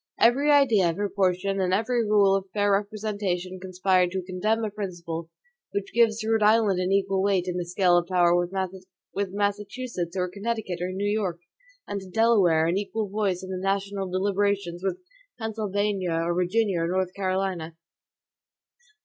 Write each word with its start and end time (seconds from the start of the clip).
Every 0.19 0.49
idea 0.51 0.89
of 0.89 0.95
proportion 0.95 1.61
and 1.61 1.71
every 1.75 2.03
rule 2.03 2.35
of 2.35 2.49
fair 2.55 2.71
representation 2.71 3.59
conspire 3.59 4.07
to 4.07 4.23
condemn 4.23 4.63
a 4.65 4.71
principle, 4.71 5.29
which 5.73 5.93
gives 5.93 6.17
to 6.21 6.29
Rhode 6.31 6.41
Island 6.41 6.79
an 6.79 6.91
equal 6.91 7.21
weight 7.21 7.47
in 7.47 7.55
the 7.55 7.65
scale 7.65 7.99
of 7.99 8.07
power 8.07 8.35
with 8.35 9.31
Massachusetts, 9.31 10.17
or 10.17 10.27
Connecticut, 10.27 10.79
or 10.81 10.91
New 10.91 11.07
York; 11.07 11.41
and 11.87 12.01
to 12.01 12.09
Delaware 12.09 12.65
an 12.65 12.79
equal 12.79 13.09
voice 13.09 13.43
in 13.43 13.51
the 13.51 13.61
national 13.61 14.09
deliberations 14.09 14.83
with 14.83 14.97
Pennsylvania, 15.37 16.13
or 16.13 16.33
Virginia, 16.33 16.79
or 16.81 16.87
North 16.87 17.13
Carolina. 17.13 17.75